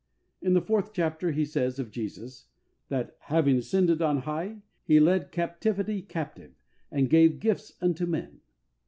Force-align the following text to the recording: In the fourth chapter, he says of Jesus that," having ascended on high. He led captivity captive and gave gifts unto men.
In 0.41 0.53
the 0.55 0.63
fourth 0.63 0.93
chapter, 0.93 1.29
he 1.31 1.45
says 1.45 1.77
of 1.77 1.91
Jesus 1.91 2.47
that," 2.89 3.17
having 3.29 3.57
ascended 3.59 4.01
on 4.01 4.21
high. 4.21 4.63
He 4.83 4.99
led 4.99 5.31
captivity 5.31 6.01
captive 6.01 6.55
and 6.89 7.07
gave 7.07 7.39
gifts 7.39 7.73
unto 7.81 8.07
men. 8.07 8.39